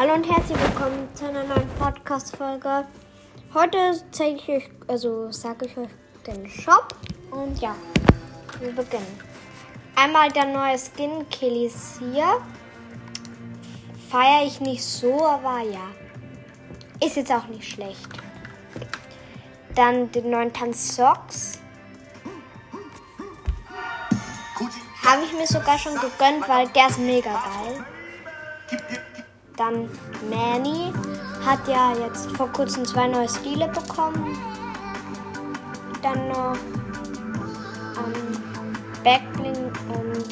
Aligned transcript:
Hallo 0.00 0.14
und 0.14 0.26
herzlich 0.26 0.58
willkommen 0.58 1.14
zu 1.14 1.28
einer 1.28 1.44
neuen 1.44 1.68
Podcast-Folge. 1.78 2.86
Heute 3.52 4.00
zeige 4.12 4.36
ich 4.36 4.48
euch, 4.48 4.70
also 4.86 5.30
sage 5.30 5.66
ich 5.66 5.76
euch 5.76 5.90
den 6.26 6.48
Shop 6.48 6.94
und 7.30 7.60
ja, 7.60 7.74
wir 8.60 8.72
beginnen. 8.72 9.20
Einmal 9.96 10.30
der 10.30 10.46
neue 10.46 10.78
Skin 10.78 11.28
Killis 11.28 11.98
hier. 11.98 12.40
Feiere 14.10 14.46
ich 14.46 14.62
nicht 14.62 14.82
so, 14.82 15.22
aber 15.22 15.60
ja. 15.70 15.84
Ist 17.04 17.16
jetzt 17.16 17.30
auch 17.30 17.48
nicht 17.48 17.70
schlecht. 17.70 18.08
Dann 19.74 20.10
den 20.12 20.30
neuen 20.30 20.50
Tanz 20.50 20.96
Socks. 20.96 21.58
Habe 25.04 25.24
ich 25.26 25.32
mir 25.34 25.46
sogar 25.46 25.78
schon 25.78 25.92
gegönnt, 25.92 26.48
weil 26.48 26.68
der 26.68 26.88
ist 26.88 26.98
mega 26.98 27.32
geil. 27.32 27.84
Dann 29.60 29.90
Manny 30.30 30.90
hat 31.44 31.68
ja 31.68 31.92
jetzt 31.92 32.34
vor 32.34 32.48
kurzem 32.48 32.82
zwei 32.86 33.08
neue 33.08 33.28
Stile 33.28 33.68
bekommen. 33.68 34.38
Dann 36.00 36.28
noch 36.28 36.56
ähm, 37.98 38.42
Backbling 39.04 39.70
und 39.90 40.24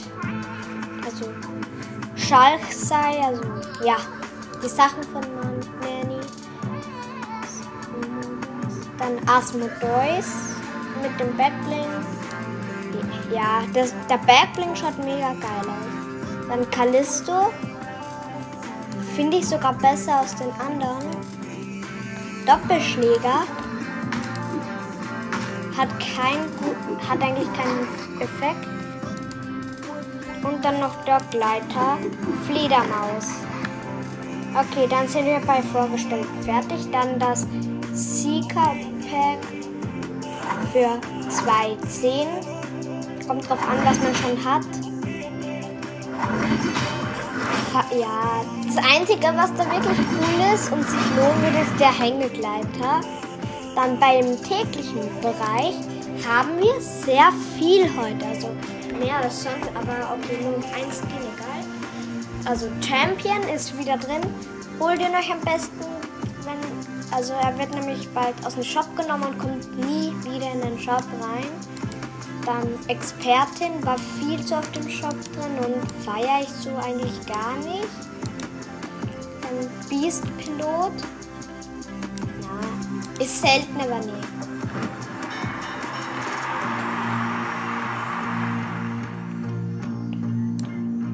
also 1.04 1.26
Schalchsei, 2.16 3.22
also 3.22 3.42
ja, 3.84 3.96
die 4.64 4.68
Sachen 4.68 5.02
von 5.02 5.20
Manny. 5.82 6.20
Dann 8.96 9.18
Asmodeus 9.28 10.56
mit 11.02 11.20
dem 11.20 11.36
Backbling. 11.36 11.84
Ja, 13.30 13.62
das, 13.74 13.92
der 14.08 14.16
Backbling 14.16 14.74
schaut 14.74 14.96
mega 14.96 15.34
geil 15.34 15.66
aus. 15.66 16.48
Dann 16.48 16.70
Callisto. 16.70 17.52
Finde 19.18 19.38
ich 19.38 19.48
sogar 19.48 19.72
besser 19.72 20.20
als 20.20 20.36
den 20.36 20.52
anderen. 20.60 21.04
Doppelschläger. 22.46 23.42
Hat 25.76 25.88
kein 25.98 26.38
hat 27.08 27.20
eigentlich 27.20 27.52
keinen 27.52 27.88
Effekt. 28.20 28.64
Und 30.44 30.64
dann 30.64 30.78
noch 30.78 30.94
Dogleiter. 30.98 31.98
Fledermaus. 32.46 33.26
Okay, 34.54 34.86
dann 34.88 35.08
sind 35.08 35.26
wir 35.26 35.40
bei 35.40 35.62
vorgestellt 35.62 36.28
fertig. 36.42 36.88
Dann 36.92 37.18
das 37.18 37.44
Seeker 37.92 38.76
Pack 39.10 39.40
für 40.72 41.00
210 41.28 42.28
kommt 43.26 43.48
drauf 43.48 43.68
an, 43.68 43.78
was 43.84 43.98
man 43.98 44.14
schon 44.14 44.44
hat. 44.44 44.88
Ja, 47.74 48.44
das 48.66 48.76
Einzige, 48.78 49.26
was 49.36 49.52
da 49.54 49.70
wirklich 49.70 49.98
cool 49.98 50.54
ist 50.54 50.72
und 50.72 50.82
sich 50.88 50.98
lohnen 51.16 51.42
würde, 51.42 51.58
ist 51.58 51.78
der 51.78 51.92
Hängegleiter. 51.92 53.02
Dann 53.74 53.98
beim 54.00 54.24
täglichen 54.42 55.08
Bereich 55.20 55.74
haben 56.26 56.58
wir 56.58 56.80
sehr 56.80 57.30
viel 57.58 57.84
heute. 57.94 58.24
Also 58.26 58.48
mehr 58.98 59.18
als 59.18 59.42
sonst, 59.42 59.68
aber 59.74 60.16
okay, 60.16 60.38
nur 60.42 60.54
ein 60.74 60.90
Skin 60.90 61.20
egal. 61.34 61.64
Also 62.46 62.68
Champion 62.80 63.42
ist 63.54 63.76
wieder 63.78 63.98
drin. 63.98 64.22
Holt 64.80 65.00
ihn 65.00 65.14
euch 65.14 65.30
am 65.30 65.40
besten, 65.40 65.84
wenn. 66.44 67.14
Also 67.14 67.34
er 67.34 67.58
wird 67.58 67.74
nämlich 67.74 68.08
bald 68.10 68.34
aus 68.44 68.54
dem 68.54 68.64
Shop 68.64 68.86
genommen 68.96 69.24
und 69.24 69.38
kommt 69.38 69.78
nie 69.78 70.12
wieder 70.24 70.52
in 70.52 70.60
den 70.60 70.78
Shop 70.78 71.04
rein. 71.20 71.77
Dann 72.44 72.68
Expertin 72.88 73.84
war 73.84 73.98
viel 73.98 74.44
zu 74.44 74.56
oft 74.56 74.76
im 74.76 74.88
Shop 74.88 75.16
drin 75.34 75.58
und 75.64 75.92
feiere 76.04 76.42
ich 76.42 76.48
so 76.48 76.70
eigentlich 76.76 77.26
gar 77.26 77.56
nicht. 77.56 77.88
Dann 79.42 79.68
Beast 79.88 80.24
Pilot. 80.38 80.92
Ja, 82.42 83.24
ist 83.24 83.40
selten, 83.40 83.80
aber 83.80 83.98
nee. 84.00 84.12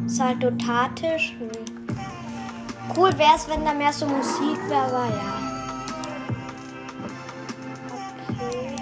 Saltotatisch. 0.06 1.37
Hm. 1.38 1.75
Cool 2.97 3.10
wäre 3.19 3.34
es, 3.34 3.48
wenn 3.48 3.65
da 3.65 3.75
mehr 3.75 3.93
so 3.93 4.06
Musik 4.06 4.59
wäre, 4.69 4.82
aber 4.82 5.06
ja. 5.06 5.54
Okay. 8.28 8.77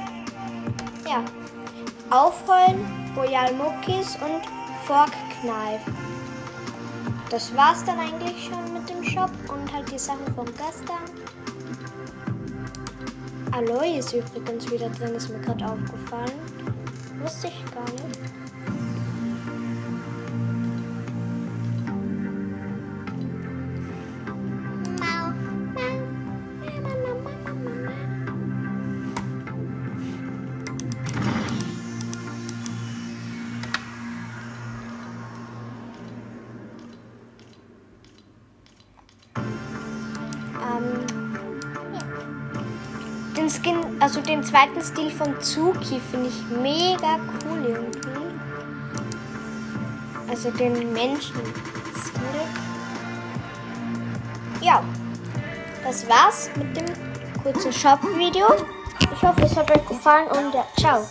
Ja. 1.08 1.41
Aufrollen, 2.12 2.84
Royal 3.16 3.54
Muckis 3.54 4.16
und 4.16 4.42
Fork 4.84 5.12
Knife. 5.40 5.90
Das 7.30 7.56
war's 7.56 7.82
dann 7.86 7.98
eigentlich 7.98 8.50
schon 8.50 8.74
mit 8.74 8.86
dem 8.90 9.02
Shop 9.02 9.30
und 9.48 9.72
halt 9.72 9.90
die 9.90 9.98
Sachen 9.98 10.26
von 10.34 10.44
gestern. 10.44 11.00
Aloy 13.52 13.98
ist 13.98 14.12
übrigens 14.12 14.70
wieder 14.70 14.90
drin, 14.90 15.14
ist 15.14 15.30
mir 15.30 15.40
gerade 15.40 15.64
aufgefallen. 15.64 16.38
Wusste 17.22 17.46
ich 17.46 17.64
gar 17.72 17.90
nicht. 17.92 18.20
Den 43.36 43.48
Skin, 43.50 44.00
also 44.00 44.20
den 44.20 44.42
zweiten 44.42 44.80
Stil 44.82 45.10
von 45.10 45.40
Zuki 45.40 46.00
finde 46.10 46.28
ich 46.28 46.44
mega 46.60 47.18
cool 47.44 47.64
irgendwie. 47.66 48.08
Also 50.28 50.50
den 50.50 50.92
Menschen-Stil. 50.92 51.42
Ja, 54.60 54.82
das 55.84 56.08
war's 56.08 56.50
mit 56.56 56.76
dem 56.76 56.86
kurzen 57.42 57.72
Shop-Video. 57.72 58.46
Ich 59.12 59.22
hoffe, 59.22 59.42
es 59.42 59.56
hat 59.56 59.70
euch 59.70 59.86
gefallen 59.86 60.28
und 60.28 60.54
ja, 60.54 60.64
ciao. 60.78 61.06